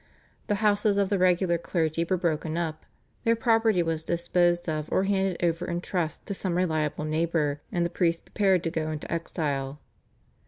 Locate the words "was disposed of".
3.83-4.91